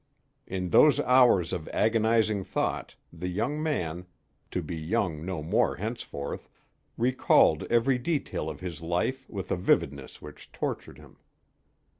[0.47, 4.07] In those hours of agonizing thought, the young man
[4.49, 6.49] to be young no more henceforth
[6.97, 11.17] recalled every detail of his life with a vividness which tortured him.